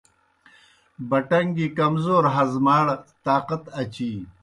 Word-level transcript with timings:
بٹَݩگ 1.09 1.47
گیْ 1.55 1.67
کمزور 1.77 2.23
ہضماڑ 2.35 2.85
طاقت 3.25 3.63
اچِینیْ 3.79 4.25